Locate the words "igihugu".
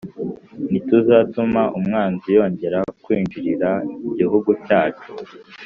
4.07-4.49